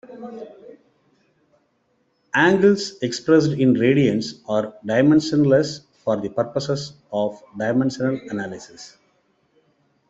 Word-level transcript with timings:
Angles 2.33 2.97
expressed 3.03 3.51
in 3.51 3.75
radians 3.75 4.39
are 4.49 4.73
dimensionless 4.83 5.81
for 5.93 6.19
the 6.19 6.29
purposes 6.29 6.93
of 7.13 7.39
dimensional 7.55 8.19
analysis. 8.31 8.97